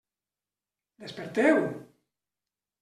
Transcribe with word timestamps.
Desperteu! 1.03 1.59